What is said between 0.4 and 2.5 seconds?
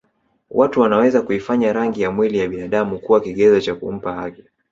Watu wanaweza kuifanya rangi ya mwili ya